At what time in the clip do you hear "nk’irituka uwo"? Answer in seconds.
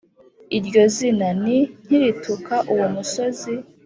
1.85-2.85